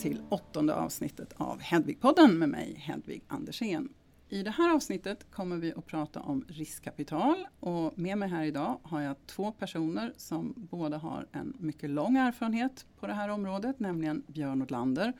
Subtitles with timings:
[0.00, 3.88] till åttonde avsnittet av Hedvigpodden med mig Hedvig Andersén.
[4.28, 8.78] I det här avsnittet kommer vi att prata om riskkapital och med mig här idag
[8.82, 13.80] har jag två personer som båda har en mycket lång erfarenhet på det här området,
[13.80, 15.12] nämligen Björn Odlander,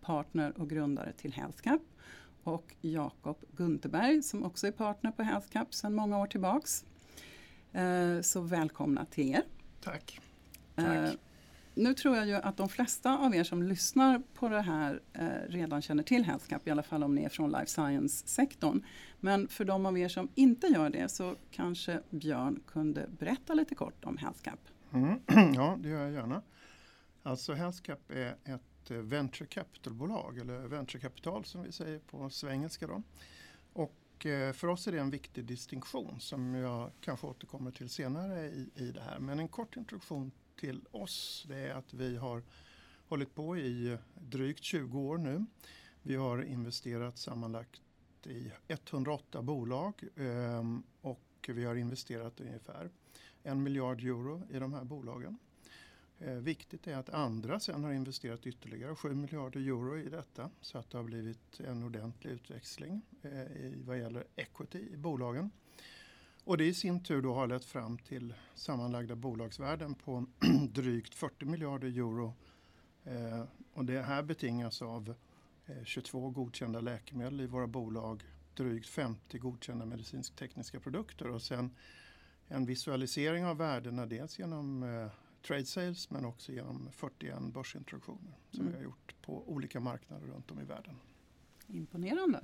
[0.00, 1.82] partner och grundare till HealthCap
[2.42, 6.84] och Jakob Gunterberg som också är partner på HealthCap sedan många år tillbaks.
[7.72, 9.42] Eh, så välkomna till er.
[9.80, 10.20] Tack.
[10.76, 11.18] Eh, Tack.
[11.78, 15.28] Nu tror jag ju att de flesta av er som lyssnar på det här eh,
[15.48, 18.84] redan känner till HealthCap, i alla fall om ni är från life science-sektorn.
[19.20, 23.74] Men för de av er som inte gör det så kanske Björn kunde berätta lite
[23.74, 24.58] kort om HealthCap.
[24.92, 25.20] Mm.
[25.54, 26.42] Ja, det gör jag gärna.
[27.22, 32.86] Alltså HealthCap är ett eh, venture capital-bolag, eller venture capital som vi säger på svengelska.
[32.86, 33.02] Då.
[33.72, 38.40] Och eh, för oss är det en viktig distinktion som jag kanske återkommer till senare
[38.40, 39.18] i, i det här.
[39.18, 42.42] Men en kort introduktion till oss det är att vi har
[43.08, 45.44] hållit på i drygt 20 år nu.
[46.02, 47.82] Vi har investerat sammanlagt
[48.26, 52.90] i 108 bolag ehm, och vi har investerat ungefär
[53.42, 55.38] en miljard euro i de här bolagen.
[56.18, 60.78] Eh, viktigt är att andra sen har investerat ytterligare 7 miljarder euro i detta så
[60.78, 65.50] att det har blivit en ordentlig utväxling eh, i vad gäller equity i bolagen.
[66.46, 70.26] Och det i sin tur då har lett fram till sammanlagda bolagsvärden på
[70.70, 72.34] drygt 40 miljarder euro.
[73.04, 75.14] Eh, och det här betingas av
[75.66, 78.22] eh, 22 godkända läkemedel i våra bolag,
[78.54, 81.70] drygt 50 godkända medicinsk-tekniska produkter och sen
[82.48, 85.08] en visualisering av värdena dels genom eh,
[85.46, 88.72] trade sales men också genom 41 börsintroduktioner som Mm.
[88.72, 90.94] vi har gjort på olika marknader runt om i världen.
[91.66, 92.40] Imponerande.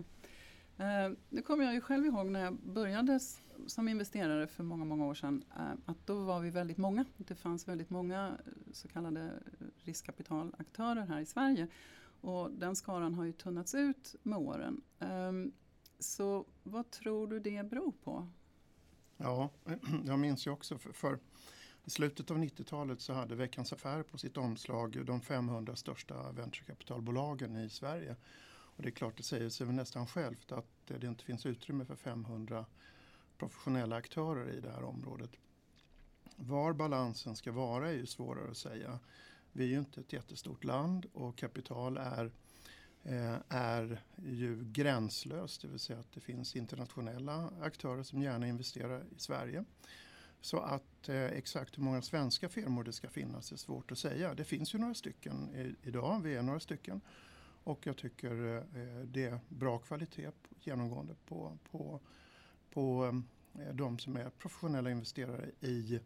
[0.78, 3.20] Eh, det kommer jag ju själv ihåg när jag började
[3.66, 5.44] som investerare för många, många år sedan.
[5.56, 7.04] eh, Att då var vi väldigt många.
[7.16, 9.32] Det fanns väldigt många eh, så kallade
[9.76, 11.68] riskkapitalaktörer här i Sverige.
[12.20, 14.80] Och den skaran har ju tunnats ut med åren.
[14.98, 15.52] Ehm,
[15.98, 18.28] så vad tror du det beror på?
[19.16, 19.50] Ja,
[20.04, 21.18] jag minns ju också för, för
[21.84, 27.56] i slutet av 90-talet så hade Veckans Affärer på sitt omslag de 500 största venturekapitalbolagen
[27.56, 28.16] i Sverige.
[28.76, 31.84] Och det är klart, det säger sig väl nästan självt att det inte finns utrymme
[31.84, 32.66] för 500
[33.38, 35.30] professionella aktörer i det här området.
[36.36, 38.98] Var balansen ska vara är ju svårare att säga.
[39.52, 42.30] Vi är ju inte ett jättestort land och kapital är
[43.02, 49.04] eh, är ju gränslöst, det vill säga att det finns internationella aktörer som gärna investerar
[49.16, 49.64] i Sverige.
[50.40, 54.34] Så att eh, exakt hur många svenska firmor det ska finnas är svårt att säga.
[54.34, 57.00] Det finns ju några stycken i, idag, vi är några stycken.
[57.64, 60.30] Och jag tycker eh, det är bra kvalitet
[60.60, 62.00] genomgående på, på,
[62.70, 63.22] på
[63.54, 66.00] eh, de som är professionella investerare i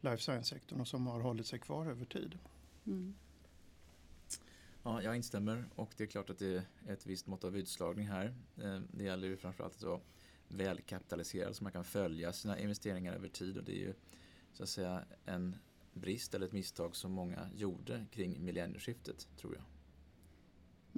[0.00, 2.38] life science-sektorn och som har hållit sig kvar över tid.
[2.86, 3.14] Mm.
[4.82, 6.54] Ja, jag instämmer och det är klart att det
[6.86, 8.34] är ett visst mått av utslagning här.
[8.62, 10.00] Eh, Det gäller ju framförallt att vara
[10.48, 13.94] välkapitaliserad så man kan följa sina investeringar över tid och det är ju
[14.52, 15.56] så att säga en
[15.92, 19.64] brist eller ett misstag som många gjorde kring millennieskiftet tror jag.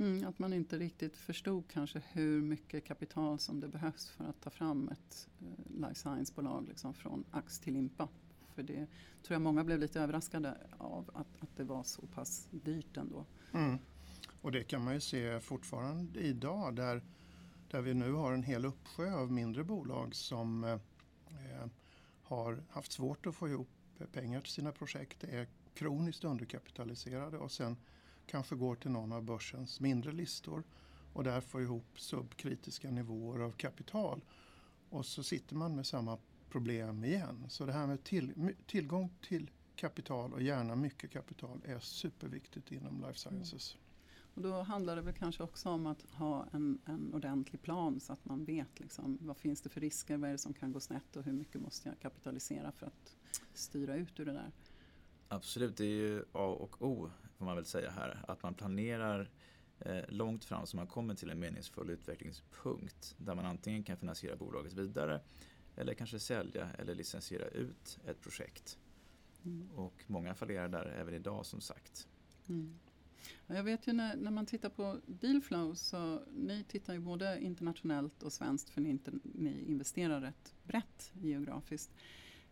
[0.01, 4.41] Mm, att man inte riktigt förstod kanske hur mycket kapital som det behövs för att
[4.41, 8.09] ta fram ett eh, life science-bolag liksom från ax till limpa.
[8.55, 8.87] För det
[9.23, 13.27] tror jag många blev lite överraskade av att, att det var så pass dyrt ändå.
[13.53, 13.79] Mm.
[14.41, 17.03] Och det kan man ju se fortfarande idag där,
[17.71, 20.79] där vi nu har en hel uppsjö av mindre bolag som eh,
[22.23, 23.69] har haft svårt att få ihop
[24.13, 27.77] pengar till sina projekt, är kroniskt underkapitaliserade och sen
[28.31, 30.65] kanske går till någon av börsens mindre listor
[31.13, 34.21] och där får ihop subkritiska nivåer av kapital.
[34.91, 36.19] Och så sitter man med samma
[36.51, 37.47] problem igen.
[37.49, 43.01] Så det här med till, tillgång till kapital och gärna mycket kapital är superviktigt inom
[43.01, 43.77] life sciences.
[44.35, 48.13] Och då handlar det väl kanske också om att ha en, en ordentlig plan så
[48.13, 50.81] att man vet liksom, vad finns det för risker, vad är det som kan gå
[50.81, 53.17] snett och hur mycket måste jag kapitalisera för att
[53.55, 54.51] styra ut ur det där.
[55.29, 58.25] Absolut, det är ju A och O får man väl säga här.
[58.29, 59.31] Att man planerar
[59.79, 64.37] eh, långt fram så man kommer till en meningsfull utvecklingspunkt där man antingen kan finansiera
[64.37, 65.21] bolaget vidare
[65.77, 68.79] eller kanske sälja eller licensiera ut ett projekt.
[69.45, 69.71] Mm.
[69.71, 72.09] Och många fallerar där även idag som sagt.
[72.49, 72.79] Mm.
[73.47, 77.41] Ja, Jag vet ju när, när man tittar på Dealflow så ni tittar ju både
[77.41, 81.91] internationellt och svenskt för ni, inte, ni investerar rätt brett geografiskt.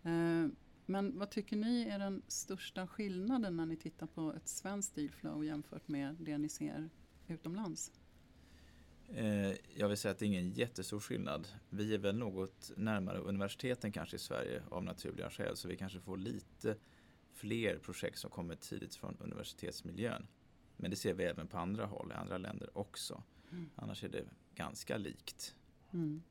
[0.03, 0.47] Eh,
[0.89, 5.45] men vad tycker ni är den största skillnaden när ni tittar på ett svenskt Dealflow
[5.45, 6.91] jämfört med det ni ser
[7.27, 7.93] utomlands?
[9.09, 11.49] Eh, jag vill säga att det är ingen jättestor skillnad.
[11.71, 16.01] Vi är väl något närmare universiteten kanske i Sverige av naturliga skäl så vi kanske
[16.01, 16.77] får lite
[17.33, 20.27] fler projekt som kommer tidigt från universitetsmiljön.
[20.77, 23.23] Men det ser vi även på andra håll, i andra länder också.
[23.51, 23.71] Mm.
[23.77, 24.25] Annars är det
[24.55, 25.55] ganska likt.
[25.93, 26.23] Mm.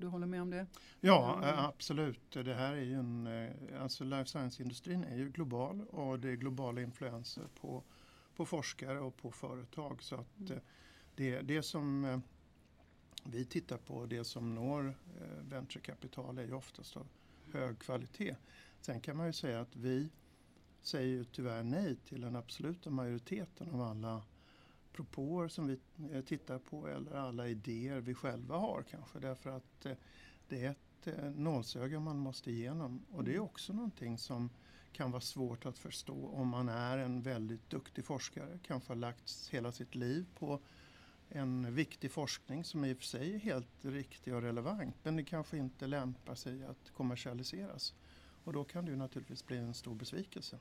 [0.00, 0.66] Du håller med om det?
[1.00, 1.48] Ja, Mm.
[1.48, 2.30] eh, absolut.
[2.30, 6.34] Det här är ju en, eh, alltså life science-industrin är ju global och det är
[6.36, 7.82] globala influenser på,
[8.36, 10.02] på forskare och på företag.
[10.02, 10.52] Så att Mm.
[10.52, 10.58] eh,
[11.14, 12.22] det, det som
[13.24, 14.94] vi tittar på, det som når
[15.40, 17.08] venturekapital är ju oftast av
[17.52, 18.36] hög kvalitet.
[18.80, 20.10] Sen kan man ju säga att vi
[20.82, 24.22] säger ju tyvärr nej till den absoluta majoriteten av alla
[24.92, 25.78] propåer som vi
[26.12, 29.18] eh, tittar på eller alla idéer vi själva har kanske.
[29.18, 29.92] Därför att eh,
[30.48, 34.50] det är ett eh, nålsöga man måste igenom och det är också någonting som
[34.92, 39.48] kan vara svårt att förstå om man är en väldigt duktig forskare, kanske har lagt
[39.50, 40.60] hela sitt liv på
[41.28, 45.24] en viktig forskning som i och för sig är helt riktig och relevant men det
[45.24, 47.94] kanske inte lämpar sig att kommersialiseras.
[48.44, 50.58] Och då kan det ju naturligtvis bli en stor besvikelse.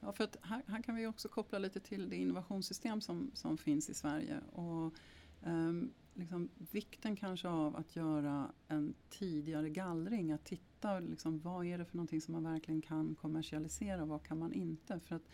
[0.00, 3.58] Ja, för att här, här kan vi också koppla lite till det innovationssystem som, som
[3.58, 4.40] finns i Sverige.
[4.52, 4.94] Och,
[5.42, 11.78] ehm, liksom, vikten kanske av att göra en tidigare gallring, att titta liksom, vad är
[11.78, 15.00] det för någonting som man verkligen kan kommersialisera och vad kan man inte.
[15.00, 15.28] För att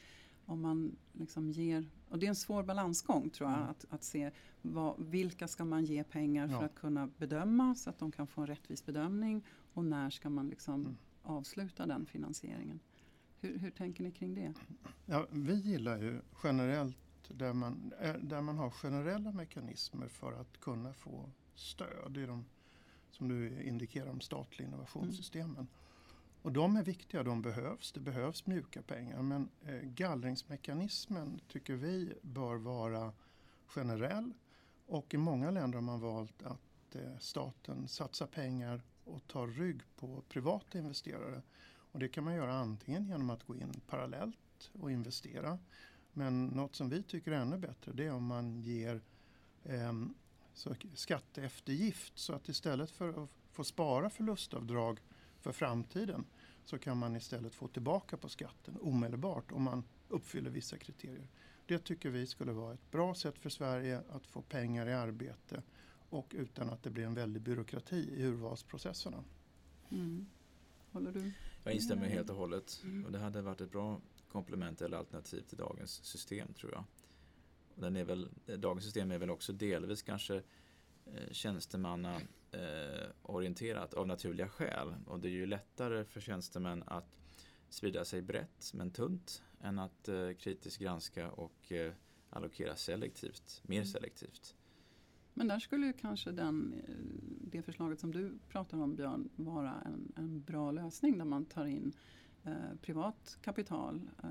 [0.47, 3.71] om man liksom ger, och det är en svår balansgång tror jag, Mm.
[3.71, 4.31] att, att se
[4.63, 6.65] vad, vilka ska man ge pengar för Ja.
[6.65, 9.45] att kunna bedöma så att de kan få en rättvis bedömning
[9.75, 10.97] och när ska man liksom Mm.
[11.23, 12.81] avsluta den finansieringen.
[13.43, 14.55] Hur, hur tänker ni kring det?
[15.07, 16.97] Ja, vi gillar ju generellt
[17.29, 22.45] där man, eh, där man har generella mekanismer för att kunna få stöd i de,
[23.11, 25.67] som du indikerar, de statliga innovationssystemen.
[26.43, 27.93] Och de är viktiga, de behövs.
[27.93, 33.13] Det behövs mjuka pengar men eh, gallringsmekanismen tycker vi bör vara
[33.67, 34.33] generell
[34.87, 39.81] och i många länder har man valt att eh, staten satsar pengar och tar rygg
[39.97, 41.43] på privata investerare.
[41.93, 45.59] Och det kan man göra antingen genom att gå in parallellt och investera.
[46.13, 49.01] Men något som vi tycker är ännu bättre det är om man ger
[49.65, 49.93] eh,
[50.95, 55.01] skatteeftergift så att istället för att få spara förlustavdrag
[55.41, 56.25] för framtiden
[56.65, 61.29] så kan man istället få tillbaka på skatten omedelbart om man uppfyller vissa kriterier.
[61.67, 65.63] Det tycker vi skulle vara ett bra sätt för Sverige att få pengar i arbete
[66.11, 69.25] och utan att det blir en väldig byråkrati i urvalsprocesserna.
[69.91, 70.27] Mm.
[70.93, 71.33] Håller du?
[71.65, 72.17] Jag instämmer Mm.
[72.17, 72.81] helt och hållet.
[72.85, 73.05] Mm.
[73.05, 76.85] Och det hade varit ett bra komplement eller alternativ till dagens system tror jag.
[77.75, 78.29] Och den är väl,
[78.59, 80.43] dagens system är väl också delvis kanske
[81.07, 82.21] eh, tjänstemanna
[82.51, 84.95] eh, orienterat av naturliga skäl.
[85.07, 87.17] Och det är ju lättare för tjänstemän att
[87.69, 91.93] sprida sig brett men tunt än att eh, kritiskt granska och eh,
[92.31, 93.87] allokera selektivt, mer Mm.
[93.87, 94.55] selektivt.
[95.35, 99.75] Men där skulle ju kanske den, eh, det förslaget som du pratar om Björn vara
[99.85, 101.93] en, en bra lösning där man tar in
[102.45, 102.53] eh,
[102.83, 104.29] privat kapital, eh,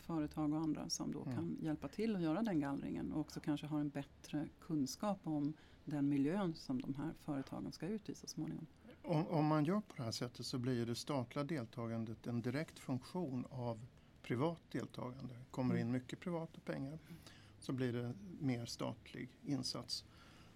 [0.00, 1.34] företag och andra som då Mm.
[1.34, 5.52] kan hjälpa till att göra den gallringen och också kanske har en bättre kunskap om
[5.84, 8.66] den miljön som de här företagen ska ut i så småningom.
[9.02, 12.78] Om, om man gör på det här sättet så blir det statliga deltagandet en direkt
[12.78, 13.86] funktion av
[14.22, 15.34] privat deltagande.
[15.50, 16.98] Kommer in mycket privata pengar
[17.58, 20.04] så blir det mer statlig insats.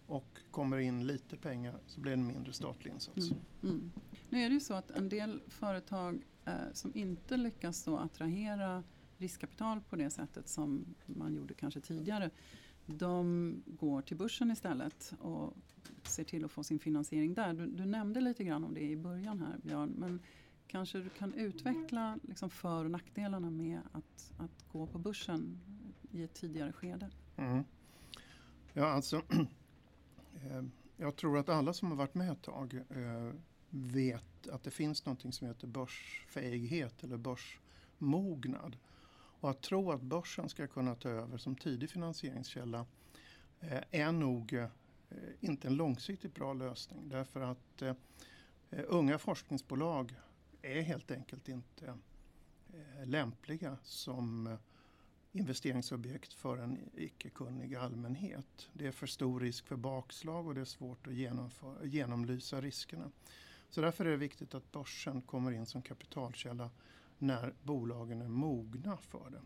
[0.06, 3.30] Och kommer in lite pengar så blir det en mindre statlig insats.
[3.30, 3.42] Mm.
[3.62, 3.92] Mm.
[4.30, 8.84] Nu är det ju så att en del företag eh, som inte lyckas då attrahera
[9.18, 12.30] riskkapital på det sättet som man gjorde kanske tidigare.
[12.86, 15.56] De går till börsen istället och
[16.02, 17.54] ser till att få sin finansiering där.
[17.54, 19.94] Du, du nämnde lite grann om det i början här Björn.
[19.98, 20.20] Men
[20.66, 25.60] kanske du kan utveckla liksom för och nackdelarna med att, att gå på börsen
[26.10, 27.10] i ett tidigare skede.
[27.36, 27.64] Mm.
[28.72, 29.22] Ja, alltså,
[30.42, 30.62] Eh,
[30.96, 33.32] jag tror att alla som har varit med ett tag eh,
[33.70, 38.76] vet att det finns något som heter börsfähighet eller börsmognad.
[39.40, 42.86] Och att tro att börsen ska kunna ta över som tidig finansieringskälla
[43.60, 44.68] eh, är nog eh,
[45.40, 47.08] inte en långsiktigt bra lösning.
[47.08, 47.94] Därför att eh,
[48.70, 50.14] eh unga forskningsbolag
[50.62, 51.94] är helt enkelt inte
[52.72, 54.58] eh, lämpliga som eh,
[55.32, 58.68] investeringsobjekt för en icke-kunnig allmänhet.
[58.72, 63.10] Det är för stor risk för bakslag och det är svårt att genomföra, genomlysa riskerna.
[63.70, 66.70] Så därför är det viktigt att börsen kommer in som kapitalkälla
[67.18, 69.42] när bolagen är mogna för det.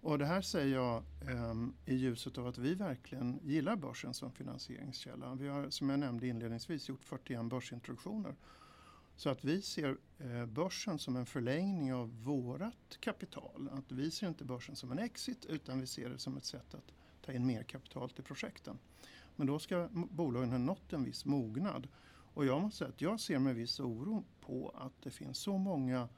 [0.00, 1.54] Och det här säger jag eh,
[1.86, 5.34] i ljuset av att vi verkligen gillar börsen som finansieringskälla.
[5.34, 8.34] Vi har som jag nämnde inledningsvis gjort 41 börsintroduktioner.
[9.18, 13.68] Så att vi ser eh, börsen som en förlängning av vårat kapital.
[13.72, 16.74] Att vi ser inte börsen som en exit utan vi ser det som ett sätt
[16.74, 16.92] att
[17.24, 18.78] ta in mer kapital till projekten.
[19.36, 21.88] Men då ska bolagen ha nått en viss mognad.
[22.34, 25.58] Och jag måste säga att jag ser med viss oro på att det finns så
[25.58, 26.08] många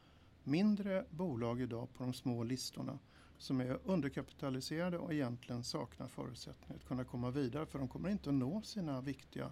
[0.44, 2.98] mindre bolag idag på de små listorna
[3.38, 8.30] som är underkapitaliserade och egentligen saknar förutsättningar att kunna komma vidare för de kommer inte
[8.30, 9.50] att nå sina viktiga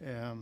[0.00, 0.36] eh,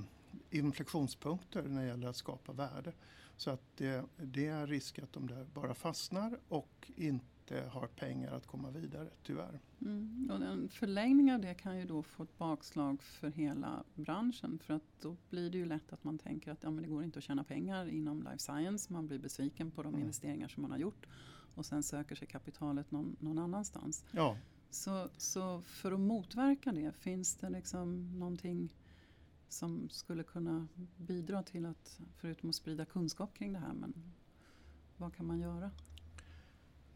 [0.50, 2.92] inflektionspunkter när det gäller att skapa värde.
[3.36, 8.32] Så att det, det är risk att de där bara fastnar och inte har pengar
[8.32, 9.60] att komma vidare, tyvärr.
[9.80, 10.30] Mm.
[10.30, 14.74] Och en förlängning av det kan ju då få ett bakslag för hela branschen för
[14.74, 17.18] att då blir det ju lätt att man tänker att ja, men det går inte
[17.18, 18.92] att tjäna pengar inom life science.
[18.92, 20.00] Man blir besviken på de mm.
[20.00, 21.06] investeringar som man har gjort
[21.54, 24.04] och sen söker sig kapitalet någon, någon annanstans.
[24.10, 24.36] Ja.
[24.70, 28.74] Så, så för att motverka det, finns det liksom någonting
[29.54, 33.94] som skulle kunna bidra till att, förutom att sprida kunskap kring det här, men
[34.96, 35.70] vad kan man göra?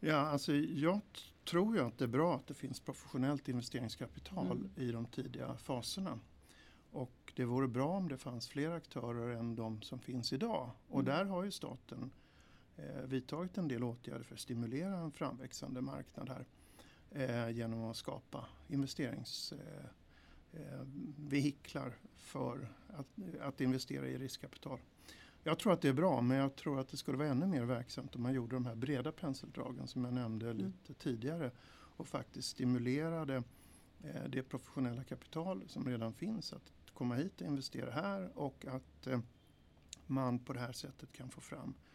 [0.00, 1.00] Ja, alltså jag
[1.44, 4.70] tror ju att det är bra att det finns professionellt investeringskapital mm.
[4.76, 6.18] i de tidiga faserna.
[6.90, 10.70] Och det vore bra om det fanns fler aktörer än de som finns idag.
[10.88, 11.04] Och mm.
[11.04, 12.10] där har ju staten
[12.76, 16.46] eh, vidtagit en del åtgärder för att stimulera en framväxande marknad här.
[17.10, 19.90] Eh, genom att skapa investeringsvehiklar eh,
[22.16, 23.06] för att,
[23.40, 24.80] att investera i riskkapital.
[25.42, 27.64] Jag tror att det är bra men jag tror att det skulle vara ännu mer
[27.64, 30.56] verksamt om man gjorde de här breda penseldragen som jag nämnde mm.
[30.66, 33.42] lite tidigare och faktiskt stimulerade
[34.04, 39.06] eh, det professionella kapital som redan finns att komma hit och investera här och att
[39.06, 39.20] eh,
[40.06, 41.87] man på det här sättet kan få fram eh,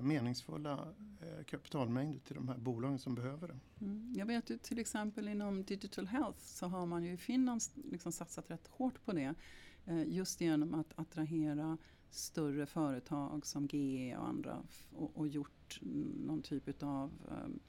[0.00, 3.84] meningsfulla eh, kapitalmängder till de här bolagen som behöver det.
[3.84, 4.12] Mm.
[4.16, 8.12] Jag vet ju till exempel inom Digital Health så har man ju i Finland liksom
[8.12, 9.34] satsat rätt hårt på det.
[9.86, 11.78] Eh, just genom att attrahera
[12.10, 14.62] större företag som GE och andra
[14.92, 15.80] och, och gjort
[16.26, 17.12] någon typ av
[17.44, 17.60] um,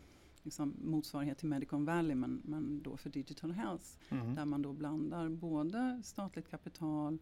[0.44, 3.86] liksom motsvarighet till Medicon Valley men, men då för digital health.
[4.10, 4.36] Mm.
[4.36, 7.20] Där man då blandar både statligt kapital, eh,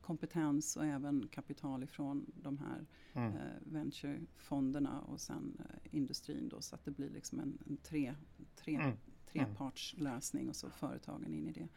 [0.00, 3.36] kompetens och även kapital ifrån de här mm.
[3.36, 8.14] eh, venturefonderna och sen eh, industrin då så att det blir liksom en, en tre,
[8.56, 8.96] tre, mm.
[9.26, 11.68] trepartslösning och så företagen in i det.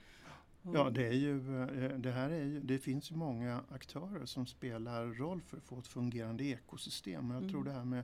[0.74, 4.46] Ja, det, är ju, eh, det, här är ju, det finns ju många aktörer som
[4.46, 7.30] spelar roll för att få ett fungerande ekosystem.
[7.30, 7.52] Och jag mm.
[7.52, 8.04] tror det här med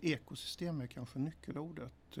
[0.00, 2.18] ekosystem är kanske nyckelordet.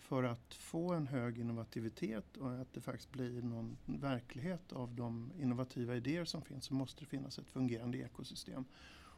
[0.00, 5.32] För att få en hög innovativitet och att det faktiskt blir någon verklighet av de
[5.38, 8.64] innovativa idéer som finns så måste det finnas ett fungerande ekosystem.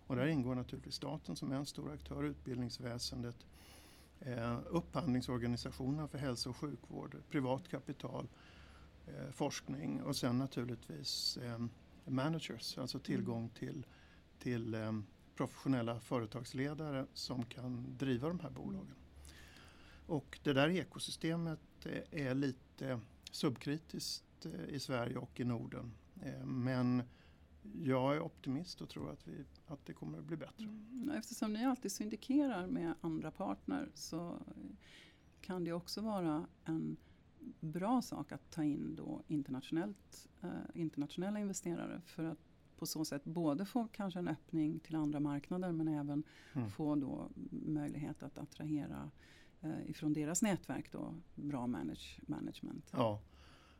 [0.07, 3.47] Och där ingår naturligtvis staten som är en stor aktör, utbildningsväsendet,
[4.21, 8.29] eh, upphandlingsorganisationerna för hälso och sjukvård, privat kapital,
[9.07, 11.67] eh, forskning och sen naturligtvis eh,
[12.05, 13.05] managers, alltså mm.
[13.05, 13.87] tillgång till,
[14.39, 14.93] till eh,
[15.35, 19.02] professionella företagsledare som kan driva de här bolagen.
[20.07, 25.93] Och det där ekosystemet eh, är lite subkritiskt eh, i Sverige och i Norden.
[26.23, 27.03] Eh, men
[27.83, 30.65] jag är optimist och tror att, vi, att det kommer att bli bättre.
[30.65, 34.39] Mm, eftersom ni alltid syndikerar med andra partner så
[35.41, 36.97] kan det också vara en
[37.61, 42.39] bra sak att ta in då internationellt, eh, internationella investerare för att
[42.77, 46.71] på så sätt både få kanske en öppning till andra marknader men även mm.
[46.71, 49.11] få då möjlighet att attrahera
[49.87, 52.91] ifrån deras nätverk då bra manage, management.
[52.93, 53.21] Ja,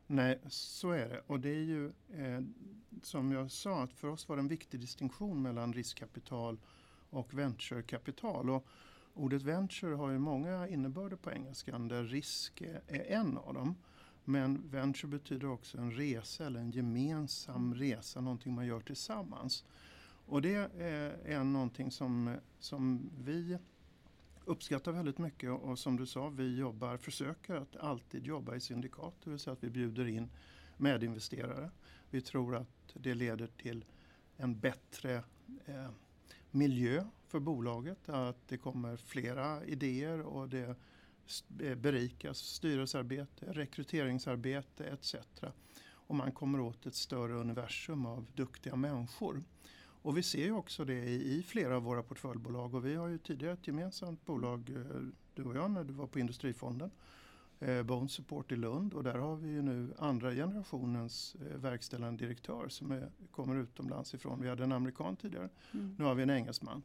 [0.07, 2.41] nej så är det och det är ju eh,
[3.01, 6.59] som jag sa att för oss var det en viktig distinktion mellan riskkapital
[7.09, 8.49] och venturekapital.
[8.49, 8.67] Och
[9.15, 13.75] Ordet venture har ju många innebörder på engelskan där risk är en av dem.
[14.23, 19.65] Men venture betyder också en resa eller en gemensam resa, någonting man gör tillsammans.
[20.25, 20.55] Och det
[21.25, 23.57] är någonting som, som vi
[24.45, 29.13] uppskattar väldigt mycket och som du sa, vi jobbar, försöker att alltid jobba i syndikat,
[29.23, 30.29] det vill säga att vi bjuder in
[30.77, 31.69] medinvesterare.
[32.09, 33.85] Vi tror att det leder till
[34.37, 35.23] en bättre
[35.65, 35.89] eh,
[36.51, 38.09] miljö för bolaget.
[38.09, 40.75] Att det kommer flera idéer och det
[41.59, 45.15] eh, berikas styrelsearbete, rekryteringsarbete etc.
[45.85, 49.43] Och man kommer åt ett större universum av duktiga människor.
[50.03, 53.17] Och vi ser ju också det i, flera av våra portföljbolag och vi har ju
[53.17, 55.01] tidigare ett gemensamt bolag, eh,
[55.33, 56.91] du och jag, när du var på Industrifonden.
[57.59, 62.25] Eh, Bone Support i Lund och där har vi ju nu andra generationens eh, verkställande
[62.25, 64.41] direktör som är, kommer utomlands ifrån.
[64.41, 65.95] Vi hade en amerikan tidigare, mm.
[65.99, 66.83] nu har vi en engelsman.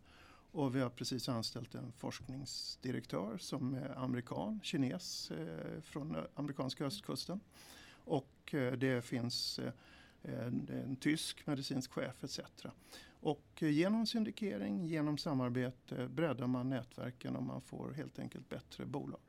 [0.53, 7.41] Och vi har precis anställt en forskningsdirektör som är amerikan, kines eh, från amerikanska östkusten.
[8.05, 9.73] Och eh, det finns eh,
[10.23, 12.41] en, en, tysk medicinsk chef etc.
[13.21, 18.87] Och eh, genom syndikering, genom samarbete breddar man nätverken och man får helt enkelt bättre
[18.87, 19.21] bolag.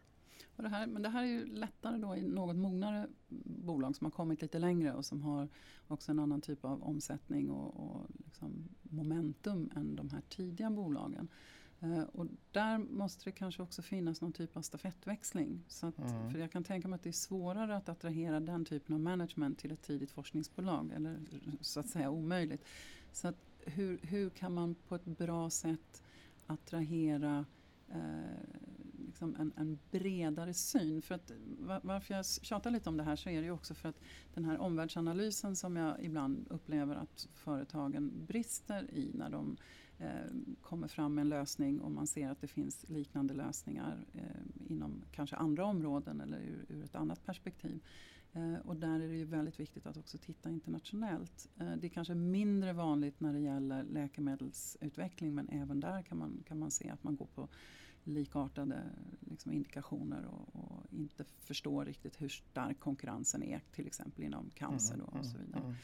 [0.55, 3.07] Det här, men det här är ju lättare då i något mognare
[3.43, 5.47] bolag som har kommit lite längre och som har
[5.87, 11.27] också en annan typ av omsättning och, och liksom momentum än de här tidiga bolagen.
[11.79, 15.63] Eh, och där måste det kanske också finnas någon typ av stafettväxling.
[15.67, 16.31] Så att, Mm.
[16.31, 19.59] För jag kan tänka mig att det är svårare att attrahera den typen av management
[19.59, 20.91] till ett tidigt forskningsbolag.
[20.95, 21.19] Eller
[21.61, 22.65] så att säga omöjligt.
[23.11, 23.35] Så att,
[23.65, 26.03] hur, hur kan man på ett bra sätt
[26.47, 27.45] attrahera
[27.89, 28.59] eh,
[29.05, 31.01] liksom en, en bredare syn.
[31.01, 33.73] För att, var, varför jag tjatar lite om det här så är det ju också
[33.73, 34.01] för att
[34.33, 39.57] den här omvärldsanalysen som jag ibland upplever att företagen brister i när de
[39.97, 40.07] eh,
[40.61, 44.21] kommer fram med en lösning och man ser att det finns liknande lösningar eh,
[44.69, 47.81] inom kanske andra områden eller ur, ur ett annat perspektiv.
[48.33, 51.49] Eh, och där är det ju väldigt viktigt att också titta internationellt.
[51.59, 56.43] Eh, det är kanske mindre vanligt när det gäller läkemedelsutveckling men även där kan man,
[56.47, 57.47] kan man se att man går på
[58.03, 58.83] likartade
[59.19, 64.97] liksom, indikationer och, och inte förstår riktigt hur stark konkurrensen är till exempel inom cancer
[64.97, 65.63] då, och så vidare.
[65.63, 65.75] Mm.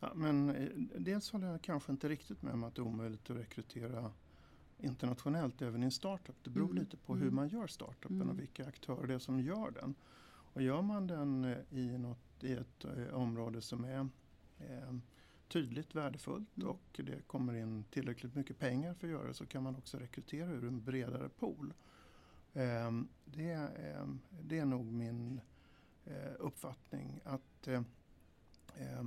[0.00, 0.68] Ja, men eh,
[0.98, 4.12] dels håller jag kanske inte riktigt med om att det är omöjligt att rekrytera
[4.84, 6.36] internationellt även i en startup.
[6.44, 6.76] Det beror Mm.
[6.78, 7.34] lite på hur Mm.
[7.34, 8.30] man gör startupen Mm.
[8.30, 9.94] och vilka aktörer det är som gör den.
[10.26, 14.08] Och gör man den eh, i, något, i ett eh, område som är
[14.58, 14.94] eh,
[15.48, 16.68] tydligt värdefullt Mm.
[16.68, 19.98] och det kommer in tillräckligt mycket pengar för att göra det så kan man också
[19.98, 21.74] rekrytera ur en bredare pool.
[22.52, 22.92] Eh,
[23.24, 24.06] det, eh,
[24.42, 25.40] det är nog min
[26.04, 27.82] eh, uppfattning att eh, eh,
[28.76, 29.04] Eh,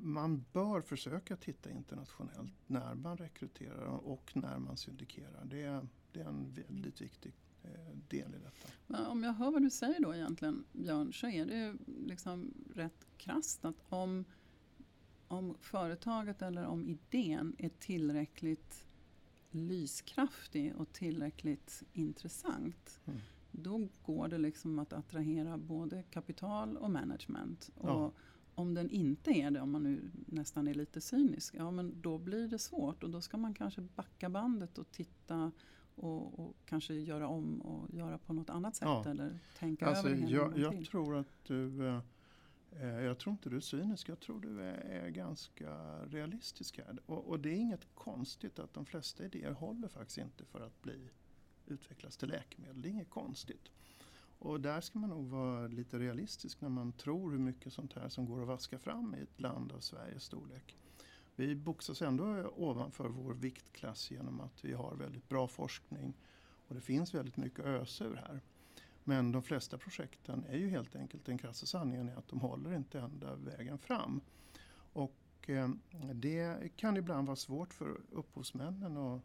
[0.00, 5.44] Man bör försöka titta internationellt när man rekryterar och när man syndikerar.
[5.44, 7.32] Det är, det är en väldigt viktig
[7.62, 8.68] eh, del i detta.
[8.86, 13.06] Men om jag hör vad du säger då egentligen Björn så är det liksom rätt
[13.16, 14.24] krasst att om,
[15.28, 18.84] om företaget eller om idén är tillräckligt
[19.50, 23.20] lyskraftig och tillräckligt intressant Mm.
[23.50, 27.70] då går det liksom att attrahera både kapital och management.
[27.82, 28.12] Ja.
[28.54, 32.18] Om den inte är det, om man nu nästan är lite cynisk, ja men då
[32.18, 35.52] blir det svårt och då ska man kanske backa bandet och titta
[35.94, 39.04] och, och kanske göra om och göra på något annat sätt Ja.
[39.10, 40.86] eller tänka Alltså, över det jag, jag till.
[40.86, 42.00] tror att du eh,
[42.72, 46.98] eh, jag tror inte du är cynisk, jag tror du är, är ganska realistisk här.
[47.06, 50.82] Och, och det är inget konstigt att de flesta idéer håller faktiskt inte för att
[50.82, 51.08] bli
[51.66, 52.82] utvecklas till läkemedel.
[52.82, 53.70] Det är inget konstigt.
[54.44, 58.08] Och där ska man nog vara lite realistisk när man tror hur mycket sånt här
[58.08, 60.76] som går att vaska fram i ett land av Sveriges storlek.
[61.36, 66.14] Vi boxas ändå ovanför vår viktklass genom att vi har väldigt bra forskning
[66.68, 68.40] och det finns väldigt mycket att ösa ur här.
[69.04, 72.74] Men de flesta projekten är ju helt enkelt den krassa sanningen är att de håller
[72.74, 74.20] inte ända vägen fram.
[74.92, 75.68] Och eh,
[76.14, 79.22] det kan ibland vara svårt för upphovsmännen att,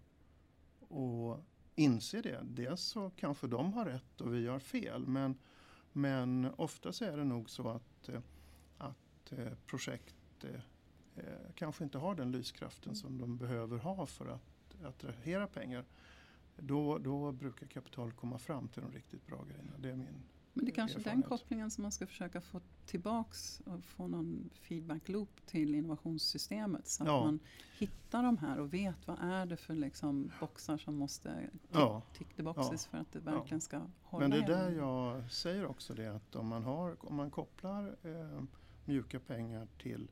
[0.91, 1.39] att
[1.78, 2.40] inse det.
[2.44, 5.38] Dels så kanske de har rätt och vi har fel men,
[5.92, 8.22] men ofta så är det nog så att, eh,
[8.78, 11.24] att eh, projekt eh,
[11.56, 15.86] kanske inte har den lyskraften som de behöver ha för att attrahera pengar.
[16.56, 19.72] Då, då brukar kapital komma fram till de riktigt bra grejerna.
[19.78, 20.24] Det är min
[20.58, 24.50] men det är kanske den kopplingen som man ska försöka få tillbaks och få någon
[24.54, 27.24] feedback loop till innovationssystemet så att Ja.
[27.26, 27.39] man
[27.78, 32.02] hittar de här och vet vad är det för liksom boxar som måste tick, Ja.
[32.13, 33.32] tick the boxes för att det Ja.
[33.32, 34.28] verkligen ska hålla.
[34.28, 37.96] Men det är där jag säger också det att om man, har, om man kopplar
[38.04, 38.43] eh,
[38.86, 40.12] mjuka pengar till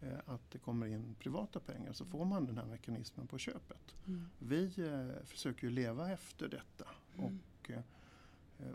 [0.00, 3.94] eh, att det kommer in privata pengar så får man den här mekanismen på köpet.
[4.06, 4.28] Mm.
[4.38, 6.84] Vi eh, försöker ju leva efter detta
[7.18, 7.24] Mm.
[7.60, 7.80] och, eh,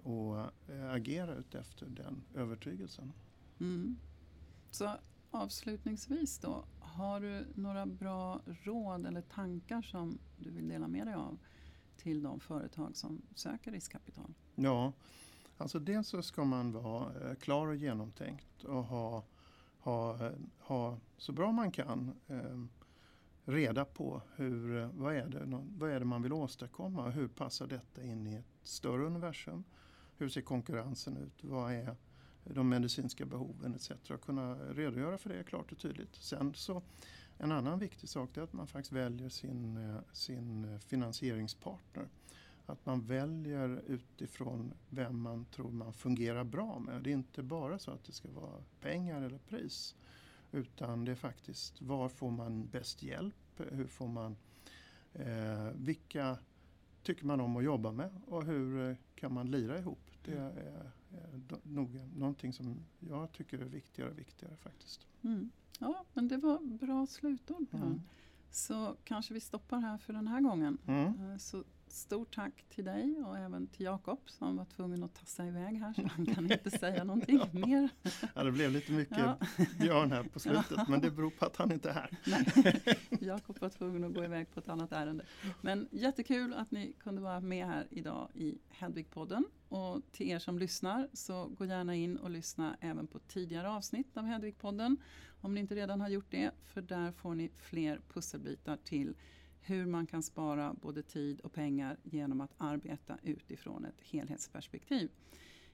[0.03, 3.13] och eh, agera utefter den övertygelsen.
[3.59, 3.97] Mm.
[4.71, 4.91] Så
[5.31, 11.15] avslutningsvis då, har du några bra råd eller tankar som du vill dela med dig
[11.15, 11.37] av
[11.97, 14.33] till de företag som söker riskkapital?
[14.55, 14.93] Ja,
[15.57, 19.23] alltså dels så ska man vara eh, klar och genomtänkt och ha,
[19.79, 22.65] ha, eh, ha så bra man kan eh,
[23.45, 27.67] reda på hur, eh, vad, är det, vad är det man vill åstadkomma hur passar
[27.67, 29.63] detta in i ett större universum.
[30.17, 31.43] Hur ser konkurrensen ut?
[31.43, 31.95] Vad är
[32.43, 33.91] de medicinska behoven etc.
[34.21, 36.15] Kunna redogöra för det klart och tydligt.
[36.15, 36.81] Sen så
[37.37, 42.09] en annan viktig sak är att man faktiskt väljer sin, sin finansieringspartner.
[42.65, 47.03] Att man väljer utifrån vem man tror man fungerar bra med.
[47.03, 49.95] Det är inte bara så att det ska vara pengar eller pris.
[50.51, 53.35] Utan det är faktiskt var får man bäst hjälp?
[53.57, 54.35] Hur får man,
[55.13, 56.37] eh, vilka
[57.03, 59.99] tycker man om att jobba med och hur eh, kan man lira ihop?
[60.25, 65.07] Det är eh, do- nog någonting som jag tycker är viktigare och viktigare faktiskt.
[65.21, 65.49] Mm.
[65.79, 67.83] Ja, men det var bra slutord Björn.
[67.83, 68.01] Mm.
[68.51, 70.77] Så kanske vi stoppar här för den här gången.
[70.87, 71.31] Mm.
[71.31, 75.45] Eh, Så stort tack till dig och även till Jakob som var tvungen att tassa
[75.47, 77.59] iväg här så han kan inte säga någonting ja.
[77.67, 77.89] mer.
[78.35, 79.37] Ja, det blev lite mycket ja.
[79.79, 80.85] Björn här på slutet ja.
[80.89, 82.17] men det beror på att han inte är här.
[83.19, 85.25] Jakob var tvungen att gå iväg på ett annat ärende.
[85.61, 89.43] Men jättekul att ni kunde vara med här idag i Hedvig-podden.
[89.69, 94.17] Och till er som lyssnar så gå gärna in och lyssna även på tidigare avsnitt
[94.17, 94.97] av Hedvig-podden
[95.41, 99.15] om ni inte redan har gjort det för där får ni fler pusselbitar till
[99.61, 105.11] hur man kan spara både tid och pengar genom att arbeta utifrån ett helhetsperspektiv.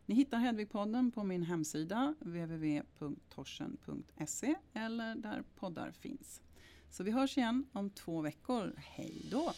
[0.05, 6.41] Ni hittar Hedvigpodden på min hemsida www.torsen.se eller där poddar finns.
[6.89, 8.73] Så vi hörs igen om två veckor.
[8.77, 9.53] Hej då!